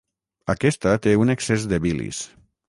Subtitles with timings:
[0.53, 2.25] Aquesta té un excés de bilis.